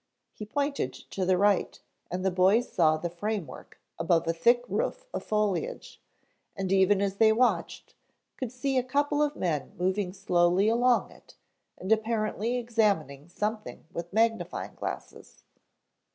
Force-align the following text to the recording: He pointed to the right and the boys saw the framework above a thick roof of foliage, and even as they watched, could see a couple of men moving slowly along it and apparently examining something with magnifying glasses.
He 0.33 0.47
pointed 0.47 0.93
to 1.11 1.25
the 1.27 1.37
right 1.37 1.79
and 2.09 2.25
the 2.25 2.31
boys 2.31 2.71
saw 2.73 2.97
the 2.97 3.07
framework 3.07 3.79
above 3.99 4.27
a 4.27 4.33
thick 4.33 4.63
roof 4.67 5.05
of 5.13 5.23
foliage, 5.23 6.01
and 6.55 6.71
even 6.71 7.03
as 7.03 7.17
they 7.17 7.31
watched, 7.31 7.93
could 8.35 8.51
see 8.51 8.79
a 8.79 8.83
couple 8.83 9.21
of 9.21 9.35
men 9.35 9.73
moving 9.77 10.11
slowly 10.11 10.67
along 10.69 11.11
it 11.11 11.35
and 11.77 11.91
apparently 11.91 12.57
examining 12.57 13.29
something 13.29 13.85
with 13.93 14.11
magnifying 14.11 14.73
glasses. 14.73 15.43